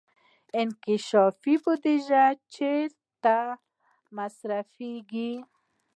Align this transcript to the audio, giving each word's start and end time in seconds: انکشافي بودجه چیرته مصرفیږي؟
انکشافي 0.59 1.53
بودجه 1.63 2.23
چیرته 2.53 3.37
مصرفیږي؟ 4.15 5.31